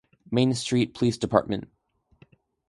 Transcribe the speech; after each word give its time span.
Main 0.31 0.55
Street 0.55 0.95
Police 0.95 1.19
Dept. 1.19 1.65